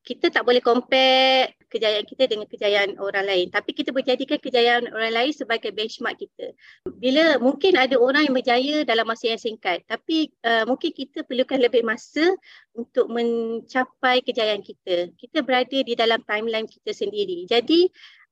kita 0.01 0.33
tak 0.33 0.49
boleh 0.49 0.65
compare 0.65 1.53
kejayaan 1.69 2.05
kita 2.09 2.25
dengan 2.25 2.49
kejayaan 2.49 2.97
orang 2.97 3.29
lain. 3.29 3.47
Tapi 3.53 3.77
kita 3.77 3.93
berjadikan 3.93 4.41
kejayaan 4.41 4.89
orang 4.89 5.13
lain 5.13 5.33
sebagai 5.37 5.69
benchmark 5.69 6.17
kita. 6.17 6.57
Bila 6.97 7.37
mungkin 7.37 7.77
ada 7.77 8.01
orang 8.01 8.25
yang 8.25 8.35
berjaya 8.37 8.81
dalam 8.81 9.05
masa 9.05 9.29
yang 9.29 9.41
singkat, 9.41 9.85
tapi 9.85 10.33
uh, 10.41 10.65
mungkin 10.65 10.89
kita 10.89 11.21
perlukan 11.21 11.61
lebih 11.61 11.85
masa 11.85 12.25
untuk 12.73 13.13
mencapai 13.13 14.25
kejayaan 14.25 14.65
kita. 14.65 15.13
Kita 15.13 15.45
berada 15.45 15.77
di 15.77 15.93
dalam 15.93 16.17
timeline 16.25 16.65
kita 16.65 16.97
sendiri. 16.97 17.45
Jadi 17.45 17.85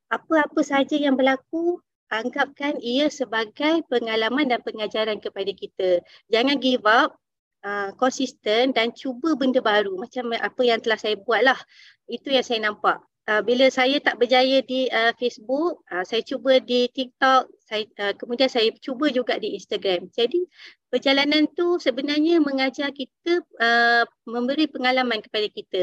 apa-apa 0.09 0.61
saja 0.65 0.97
yang 0.97 1.13
berlaku 1.13 1.77
anggapkan 2.11 2.77
ia 2.83 3.07
sebagai 3.07 3.85
pengalaman 3.87 4.49
dan 4.49 4.59
pengajaran 4.65 5.21
kepada 5.21 5.51
kita. 5.53 6.03
Jangan 6.31 6.57
give 6.59 6.83
up, 6.83 7.15
uh, 7.63 7.89
konsisten 7.95 8.75
dan 8.75 8.91
cuba 8.91 9.33
benda 9.39 9.63
baru 9.63 9.95
macam 9.95 10.35
apa 10.35 10.61
yang 10.61 10.79
telah 10.83 10.99
saya 10.99 11.15
buat 11.17 11.41
lah. 11.41 11.59
Itu 12.05 12.29
yang 12.29 12.45
saya 12.45 12.59
nampak. 12.63 12.99
Uh, 13.23 13.39
bila 13.39 13.71
saya 13.71 14.03
tak 14.03 14.19
berjaya 14.19 14.59
di 14.67 14.91
uh, 14.91 15.15
Facebook, 15.15 15.79
uh, 15.87 16.03
saya 16.03 16.19
cuba 16.27 16.59
di 16.59 16.91
TikTok, 16.91 17.47
saya, 17.63 17.87
uh, 18.03 18.13
kemudian 18.19 18.51
saya 18.51 18.67
cuba 18.83 19.07
juga 19.07 19.39
di 19.39 19.55
Instagram. 19.55 20.11
Jadi 20.11 20.43
perjalanan 20.91 21.47
tu 21.55 21.79
sebenarnya 21.79 22.43
mengajar 22.43 22.91
kita 22.91 23.39
uh, 23.63 24.03
memberi 24.27 24.67
pengalaman 24.67 25.23
kepada 25.23 25.47
kita 25.47 25.81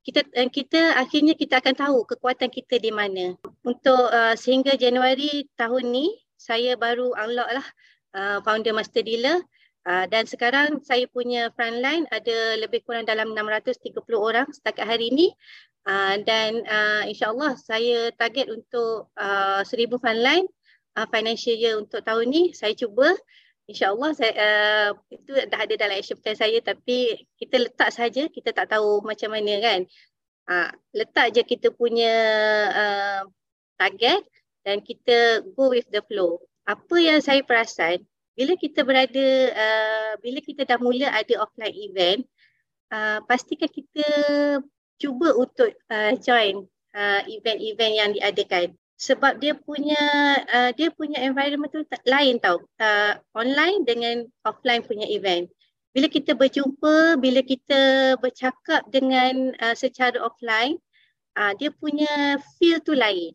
kita 0.00 0.20
eh, 0.32 0.48
kita 0.48 0.96
akhirnya 0.96 1.36
kita 1.36 1.60
akan 1.60 1.74
tahu 1.76 1.98
kekuatan 2.08 2.48
kita 2.48 2.80
di 2.80 2.88
mana. 2.92 3.36
Untuk 3.64 4.08
uh, 4.10 4.32
sehingga 4.36 4.74
Januari 4.76 5.44
tahun 5.56 5.92
ni 5.92 6.06
saya 6.40 6.76
baru 6.80 7.12
unlock 7.12 7.50
lah 7.52 7.66
uh, 8.16 8.38
founder 8.44 8.72
master 8.72 9.04
dealer. 9.04 9.40
Uh, 9.80 10.04
dan 10.12 10.28
sekarang 10.28 10.84
saya 10.84 11.08
punya 11.08 11.48
frontline 11.56 12.04
ada 12.12 12.60
lebih 12.60 12.84
kurang 12.84 13.08
dalam 13.08 13.32
630 13.32 13.96
orang 14.12 14.44
setakat 14.52 14.84
hari 14.84 15.08
ini 15.08 15.32
uh, 15.88 16.20
dan 16.20 16.60
uh, 16.68 17.08
insyaallah 17.08 17.56
saya 17.56 18.12
target 18.12 18.52
untuk 18.52 19.08
uh, 19.16 19.64
1000 19.64 19.88
frontline 19.96 20.44
uh, 21.00 21.08
financial 21.08 21.56
year 21.56 21.80
untuk 21.80 22.04
tahun 22.04 22.28
ni 22.28 22.42
saya 22.52 22.76
cuba 22.76 23.08
InsyaAllah 23.70 24.10
saya, 24.18 24.34
uh, 24.34 24.88
itu 25.14 25.30
dah 25.46 25.60
ada 25.62 25.74
dalam 25.78 25.94
action 25.94 26.18
plan 26.18 26.34
saya 26.34 26.58
tapi 26.58 27.22
kita 27.38 27.56
letak 27.70 27.94
saja, 27.94 28.26
kita 28.26 28.50
tak 28.50 28.74
tahu 28.74 29.06
macam 29.06 29.30
mana 29.30 29.54
kan. 29.62 29.80
Uh, 30.50 30.70
letak 30.90 31.30
je 31.30 31.46
kita 31.46 31.70
punya 31.70 32.14
uh, 32.74 33.22
target 33.78 34.26
dan 34.66 34.82
kita 34.82 35.46
go 35.54 35.70
with 35.70 35.86
the 35.94 36.02
flow. 36.10 36.42
Apa 36.66 36.98
yang 36.98 37.22
saya 37.22 37.46
perasan, 37.46 38.02
bila 38.34 38.58
kita 38.58 38.82
berada, 38.82 39.26
uh, 39.54 40.12
bila 40.18 40.42
kita 40.42 40.66
dah 40.66 40.78
mula 40.82 41.06
ada 41.06 41.34
offline 41.38 41.76
event, 41.78 42.20
uh, 42.90 43.22
pastikan 43.30 43.70
kita 43.70 44.06
cuba 44.98 45.32
untuk 45.38 45.70
uh, 45.88 46.12
join 46.18 46.66
uh, 46.92 47.22
event-event 47.30 47.94
yang 47.94 48.10
diadakan 48.12 48.74
sebab 49.00 49.40
dia 49.40 49.56
punya 49.56 49.96
uh, 50.44 50.70
dia 50.76 50.92
punya 50.92 51.24
environment 51.24 51.72
tu 51.72 51.80
lain 52.04 52.36
tau. 52.36 52.60
Uh, 52.76 53.16
online 53.32 53.88
dengan 53.88 54.28
offline 54.44 54.84
punya 54.84 55.08
event. 55.08 55.48
Bila 55.96 56.06
kita 56.06 56.36
berjumpa 56.36 57.16
bila 57.16 57.40
kita 57.40 58.14
bercakap 58.20 58.84
dengan 58.92 59.56
uh, 59.58 59.72
secara 59.72 60.20
offline 60.20 60.76
uh, 61.40 61.56
dia 61.56 61.72
punya 61.72 62.36
feel 62.60 62.78
tu 62.84 62.92
lain. 62.92 63.32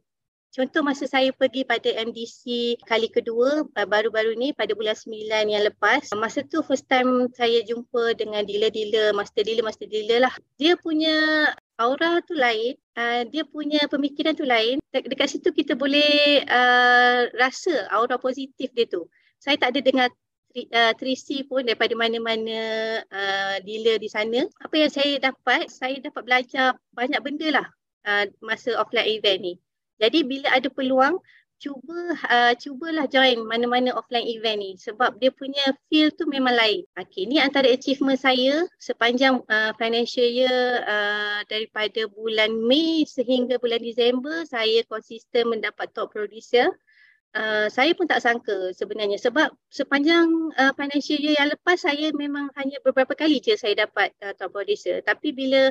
Contoh 0.55 0.88
masa 0.88 1.03
saya 1.03 1.36
pergi 1.36 1.67
pada 1.67 1.91
MDC 1.91 2.79
kali 2.88 3.12
kedua 3.12 3.65
uh, 3.65 3.88
baru-baru 3.89 4.38
ni 4.38 4.53
pada 4.53 4.72
bulan 4.72 4.95
9 4.95 5.51
yang 5.51 5.65
lepas 5.67 6.13
masa 6.15 6.45
tu 6.48 6.63
first 6.63 6.88
time 6.88 7.27
saya 7.36 7.60
jumpa 7.65 8.15
dengan 8.15 8.45
dealer-dealer 8.45 9.12
master 9.17 9.41
dealer 9.41 9.65
master 9.65 9.89
dealer 9.89 10.29
lah. 10.29 10.34
Dia 10.62 10.77
punya 10.77 11.50
aura 11.75 12.24
tu 12.24 12.34
lain, 12.36 12.75
uh, 12.96 13.24
dia 13.27 13.44
punya 13.48 13.84
pemikiran 13.91 14.36
tu 14.36 14.48
lain. 14.48 14.79
De- 14.91 15.08
dekat 15.08 15.36
situ 15.36 15.51
kita 15.51 15.75
boleh 15.75 16.44
uh, 16.48 17.27
rasa 17.36 17.88
aura 17.91 18.15
positif 18.20 18.72
dia 18.72 18.88
tu. 18.88 19.08
Saya 19.39 19.60
tak 19.60 19.75
ada 19.75 19.79
dengar 19.84 20.08
3C 20.55 21.44
uh, 21.44 21.51
pun 21.51 21.67
daripada 21.67 21.91
mana-mana 22.00 22.60
uh, 23.12 23.55
dealer 23.67 24.00
di 24.00 24.08
sana. 24.08 24.48
Apa 24.63 24.75
yang 24.79 24.91
saya 24.91 25.20
dapat, 25.20 25.67
saya 25.67 26.00
dapat 26.00 26.24
belajar 26.24 26.79
banyak 26.96 27.20
benda 27.20 27.48
lah 27.51 27.67
uh, 28.08 28.24
masa 28.39 28.79
offline 28.79 29.20
event 29.20 29.39
ni. 29.44 29.53
Jadi 30.00 30.24
bila 30.24 30.51
ada 30.55 30.67
peluang, 30.72 31.20
cuba 31.59 32.13
uh, 32.27 32.53
cubalah 32.59 33.07
join 33.07 33.41
mana-mana 33.47 33.95
offline 33.95 34.27
event 34.27 34.59
ni 34.59 34.71
sebab 34.75 35.17
dia 35.17 35.31
punya 35.31 35.63
feel 35.88 36.12
tu 36.13 36.27
memang 36.27 36.53
lain. 36.53 36.83
Okey, 37.00 37.25
ni 37.25 37.39
antara 37.39 37.71
achievement 37.71 38.19
saya 38.19 38.67
sepanjang 38.77 39.41
uh, 39.47 39.71
financial 39.79 40.27
year 40.27 40.83
uh, 40.83 41.41
daripada 41.47 42.05
bulan 42.12 42.51
Mei 42.53 43.07
sehingga 43.07 43.57
bulan 43.57 43.79
Disember 43.79 44.43
saya 44.45 44.83
konsisten 44.85 45.50
mendapat 45.50 45.91
top 45.95 46.12
producer. 46.12 46.67
Uh, 47.35 47.67
saya 47.67 47.91
pun 47.91 48.07
tak 48.07 48.24
sangka 48.24 48.71
sebenarnya 48.71 49.19
sebab 49.19 49.51
sepanjang 49.67 50.24
uh, 50.55 50.71
financial 50.79 51.19
year 51.19 51.35
yang 51.35 51.51
lepas 51.51 51.83
saya 51.83 52.15
memang 52.15 52.47
hanya 52.55 52.79
beberapa 52.79 53.12
kali 53.12 53.43
je 53.43 53.59
saya 53.59 53.75
dapat 53.75 54.15
uh, 54.24 54.31
top 54.39 54.55
producer 54.55 55.03
tapi 55.03 55.35
bila 55.35 55.67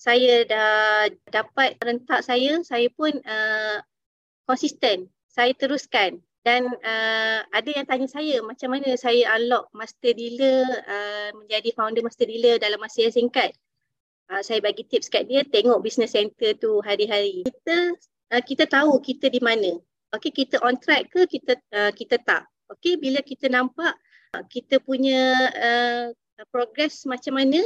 saya 0.00 0.40
dah 0.48 1.12
dapat 1.28 1.76
rentak 1.84 2.24
saya 2.24 2.64
saya 2.64 2.88
pun 2.96 3.12
uh, 3.28 3.84
konsisten 4.48 5.12
saya 5.32 5.56
teruskan 5.56 6.20
dan 6.42 6.68
uh, 6.68 7.40
ada 7.54 7.70
yang 7.70 7.86
tanya 7.88 8.04
saya 8.10 8.42
macam 8.44 8.76
mana 8.76 8.92
saya 8.98 9.32
unlock 9.38 9.72
master 9.72 10.12
dealer 10.12 10.66
uh, 10.84 11.30
menjadi 11.40 11.70
founder 11.72 12.02
master 12.04 12.28
dealer 12.28 12.60
dalam 12.60 12.82
masa 12.82 13.08
yang 13.08 13.14
singkat. 13.14 13.54
Uh, 14.26 14.42
saya 14.42 14.58
bagi 14.58 14.82
tips 14.84 15.08
kat 15.08 15.30
dia 15.30 15.46
tengok 15.46 15.80
business 15.80 16.18
center 16.18 16.52
tu 16.58 16.82
hari-hari. 16.82 17.46
Kita 17.46 17.94
uh, 18.34 18.42
kita 18.42 18.66
tahu 18.66 18.98
kita 19.00 19.30
di 19.30 19.40
mana. 19.40 19.78
Okey, 20.12 20.34
kita 20.34 20.60
on 20.60 20.76
track 20.76 21.08
ke 21.08 21.24
kita 21.24 21.56
uh, 21.72 21.94
kita 21.94 22.20
tak. 22.20 22.44
Okey, 22.68 23.00
bila 23.00 23.24
kita 23.24 23.48
nampak 23.48 23.96
uh, 24.36 24.44
kita 24.50 24.82
punya 24.82 25.48
uh, 25.56 26.06
progress 26.50 27.06
macam 27.06 27.38
mana, 27.38 27.62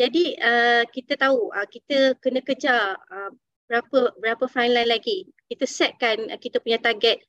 jadi 0.00 0.24
uh, 0.40 0.82
kita 0.88 1.20
tahu 1.20 1.52
uh, 1.52 1.68
kita 1.68 2.16
kena 2.18 2.40
kejar 2.40 2.96
uh, 2.96 3.30
berapa 3.66 4.14
berapa 4.18 4.44
frontline 4.46 4.88
lagi. 4.90 5.26
Kita 5.50 5.66
setkan 5.66 6.30
uh, 6.30 6.38
kita 6.38 6.58
punya 6.62 6.78
target 6.78 7.22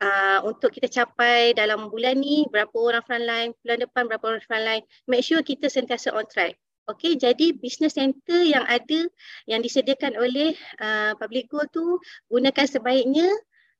uh, 0.00 0.44
untuk 0.46 0.72
kita 0.72 0.88
capai 0.88 1.52
dalam 1.56 1.90
bulan 1.90 2.18
ni 2.20 2.46
berapa 2.48 2.72
orang 2.72 3.04
frontline, 3.04 3.50
bulan 3.64 3.78
depan 3.84 4.02
berapa 4.06 4.24
orang 4.24 4.44
frontline. 4.44 4.84
Make 5.10 5.24
sure 5.24 5.40
kita 5.42 5.66
sentiasa 5.68 6.14
on 6.14 6.26
track. 6.28 6.56
Okey, 6.88 7.20
jadi 7.20 7.52
business 7.52 8.00
center 8.00 8.40
yang 8.40 8.64
ada 8.64 9.04
yang 9.44 9.60
disediakan 9.60 10.16
oleh 10.16 10.56
uh, 10.80 11.12
Public 11.20 11.52
Go 11.52 11.60
tu 11.68 12.00
gunakan 12.32 12.64
sebaiknya 12.64 13.28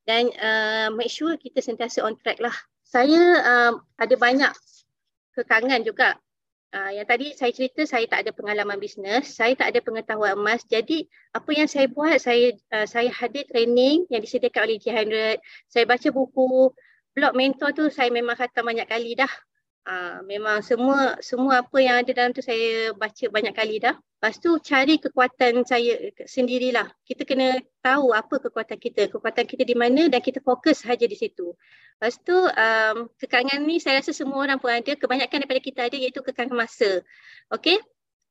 dan 0.04 0.28
uh, 0.36 0.92
make 0.92 1.08
sure 1.08 1.32
kita 1.40 1.64
sentiasa 1.64 2.04
on 2.04 2.20
track 2.20 2.36
lah. 2.36 2.52
Saya 2.84 3.20
uh, 3.40 3.72
ada 3.96 4.12
banyak 4.12 4.52
kekangan 5.32 5.88
juga. 5.88 6.20
Uh, 6.68 6.92
yang 6.92 7.08
tadi 7.08 7.32
saya 7.32 7.48
cerita 7.48 7.80
saya 7.88 8.04
tak 8.04 8.28
ada 8.28 8.30
pengalaman 8.36 8.76
bisnes, 8.76 9.32
saya 9.32 9.56
tak 9.56 9.72
ada 9.72 9.80
pengetahuan 9.80 10.36
emas. 10.36 10.60
Jadi 10.68 11.08
apa 11.32 11.50
yang 11.56 11.64
saya 11.64 11.88
buat, 11.88 12.20
saya 12.20 12.52
uh, 12.76 12.84
saya 12.84 13.08
hadir 13.08 13.48
training 13.48 14.04
yang 14.12 14.20
disediakan 14.20 14.68
oleh 14.68 14.76
G100. 14.76 15.40
Saya 15.64 15.88
baca 15.88 16.08
buku, 16.12 16.68
blog 17.16 17.32
mentor 17.32 17.72
tu 17.72 17.88
saya 17.88 18.12
memang 18.12 18.36
khatam 18.36 18.68
banyak 18.68 18.84
kali 18.84 19.16
dah. 19.16 19.32
Uh, 19.88 20.20
memang 20.28 20.60
semua 20.60 21.16
semua 21.24 21.64
apa 21.64 21.78
yang 21.80 22.04
ada 22.04 22.12
dalam 22.12 22.36
tu 22.36 22.44
saya 22.44 22.92
baca 22.92 23.24
banyak 23.32 23.54
kali 23.56 23.80
dah. 23.80 23.96
Lepas 24.18 24.36
tu 24.42 24.50
cari 24.58 24.98
kekuatan 24.98 25.62
saya 25.62 26.12
sendirilah. 26.26 26.90
Kita 27.06 27.22
kena 27.22 27.56
tahu 27.80 28.10
apa 28.12 28.42
kekuatan 28.42 28.76
kita, 28.76 29.06
kekuatan 29.08 29.46
kita 29.46 29.62
di 29.62 29.78
mana 29.78 30.10
dan 30.10 30.18
kita 30.18 30.42
fokus 30.42 30.82
saja 30.82 31.06
di 31.06 31.14
situ. 31.14 31.54
Lepas 31.96 32.18
tu 32.20 32.34
um, 32.34 33.06
kekangan 33.16 33.62
ni 33.62 33.78
saya 33.78 34.02
rasa 34.02 34.10
semua 34.10 34.42
orang 34.42 34.58
pun 34.58 34.74
ada, 34.74 34.92
kebanyakan 34.98 35.46
daripada 35.46 35.62
kita 35.62 35.80
ada 35.86 35.96
iaitu 35.96 36.20
kekangan 36.20 36.58
masa. 36.58 37.00
Okey? 37.54 37.78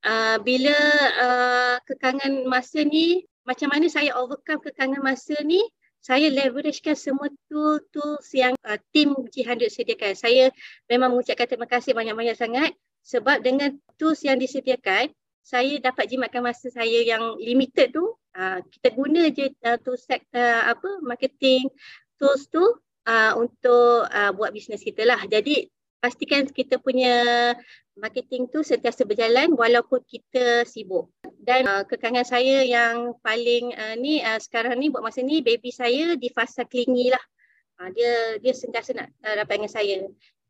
Uh, 0.06 0.38
bila 0.44 0.78
uh, 1.24 1.76
kekangan 1.88 2.46
masa 2.46 2.84
ni, 2.86 3.26
macam 3.48 3.72
mana 3.72 3.88
saya 3.88 4.14
overcome 4.20 4.60
kekangan 4.62 5.00
masa 5.00 5.40
ni, 5.42 5.64
saya 6.08 6.32
leveragekan 6.32 6.96
semua 6.96 7.28
tools-tools 7.52 8.32
yang 8.32 8.56
uh, 8.64 8.80
tim 8.96 9.12
G100 9.12 9.68
sediakan. 9.68 10.16
Saya 10.16 10.56
memang 10.88 11.12
mengucapkan 11.12 11.52
terima 11.52 11.68
kasih 11.68 11.92
banyak-banyak 11.92 12.40
sangat 12.40 12.72
sebab 13.04 13.44
dengan 13.44 13.76
tools 14.00 14.24
yang 14.24 14.40
disediakan, 14.40 15.12
saya 15.44 15.80
dapat 15.80 16.12
jimatkan 16.12 16.44
masa 16.44 16.68
saya 16.68 17.04
yang 17.04 17.40
limited 17.40 17.92
tu. 17.96 18.16
Uh, 18.32 18.60
kita 18.72 18.88
guna 18.96 19.32
je 19.32 19.52
uh, 19.64 19.80
tools 19.84 20.04
uh, 20.12 20.64
apa 20.68 21.02
marketing 21.04 21.72
tools 22.20 22.52
tu 22.52 22.64
uh, 23.08 23.34
untuk 23.40 24.08
uh, 24.12 24.32
buat 24.36 24.52
bisnes 24.52 24.84
kita 24.84 25.08
lah. 25.08 25.24
Jadi 25.28 25.68
pastikan 26.04 26.48
kita 26.48 26.80
punya 26.84 27.56
marketing 27.96 28.52
tu 28.52 28.62
sentiasa 28.62 29.04
berjalan 29.04 29.56
walaupun 29.56 30.04
kita 30.06 30.68
sibuk. 30.68 31.10
Dan 31.48 31.64
uh, 31.64 31.88
kekangan 31.88 32.28
saya 32.28 32.60
yang 32.68 33.16
paling 33.24 33.72
uh, 33.72 33.96
ni 33.96 34.20
uh, 34.20 34.36
sekarang 34.36 34.76
ni 34.76 34.92
buat 34.92 35.00
masa 35.00 35.24
ni 35.24 35.40
baby 35.40 35.72
saya 35.72 36.20
di 36.20 36.28
fasa 36.28 36.68
klingi 36.68 37.08
lah. 37.08 37.24
Uh, 37.80 37.88
dia 37.96 38.36
dia 38.44 38.52
sentiasa 38.52 38.92
nak 38.92 39.08
uh, 39.24 39.36
dapat 39.40 39.64
dengan 39.64 39.72
saya. 39.72 39.98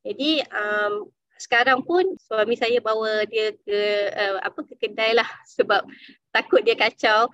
Jadi 0.01 0.41
um, 0.49 1.05
sekarang 1.37 1.85
pun 1.85 2.17
suami 2.17 2.57
saya 2.57 2.81
bawa 2.81 3.29
dia 3.29 3.53
ke 3.61 3.79
uh, 4.09 4.41
apa 4.41 4.59
ke 4.65 4.73
kedai 4.73 5.13
lah 5.13 5.29
sebab 5.55 5.85
takut 6.33 6.65
dia 6.65 6.73
kacau 6.73 7.29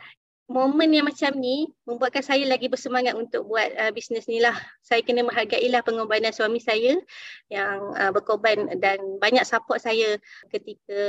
momen 0.51 0.91
yang 0.91 1.07
macam 1.07 1.31
ni 1.39 1.71
membuatkan 1.87 2.19
saya 2.19 2.43
lagi 2.43 2.67
bersemangat 2.67 3.15
untuk 3.15 3.47
buat 3.47 3.71
uh, 3.79 3.95
bisnes 3.95 4.27
ni 4.27 4.43
lah. 4.43 4.59
Saya 4.83 4.99
kena 5.07 5.23
menghargailah 5.23 5.79
pengorbanan 5.87 6.35
suami 6.35 6.59
saya 6.59 6.99
yang 7.47 7.79
uh, 7.95 8.11
berkorban 8.11 8.75
dan 8.83 8.99
banyak 9.23 9.47
support 9.47 9.79
saya 9.79 10.19
ketika 10.51 10.99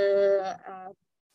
uh, 0.71 0.95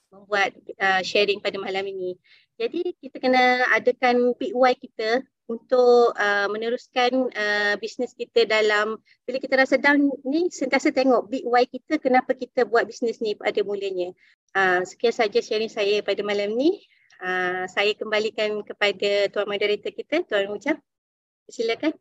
membuat 0.10 0.54
uh, 0.82 1.02
sharing 1.06 1.42
pada 1.42 1.58
malam 1.62 1.86
ini. 1.86 2.18
Jadi 2.60 2.94
kita 3.00 3.24
kena 3.24 3.70
adakan 3.72 4.36
big 4.36 4.52
why 4.52 4.76
kita 4.76 5.24
untuk 5.50 6.14
uh, 6.14 6.46
meneruskan 6.52 7.32
uh, 7.34 7.74
bisnes 7.82 8.14
kita 8.14 8.46
dalam 8.46 9.02
bila 9.26 9.42
kita 9.42 9.58
rasa 9.58 9.82
down 9.82 10.14
ni 10.22 10.54
sentiasa 10.54 10.94
tengok 10.94 11.26
big 11.26 11.42
why 11.48 11.66
kita 11.66 11.98
kenapa 11.98 12.38
kita 12.38 12.70
buat 12.70 12.86
bisnes 12.86 13.18
ni 13.24 13.34
pada 13.34 13.64
mulanya. 13.66 14.14
Uh, 14.54 14.86
sekian 14.86 15.14
saja 15.14 15.40
sharing 15.42 15.72
saya 15.72 16.06
pada 16.06 16.22
malam 16.22 16.54
ni. 16.54 16.84
Uh, 17.20 17.68
saya 17.68 17.92
kembalikan 18.00 18.64
kepada 18.64 19.28
tuan 19.28 19.44
moderator 19.44 19.92
kita, 19.92 20.24
Tuan 20.24 20.48
Ujang. 20.56 20.80
Silakan. 21.52 21.92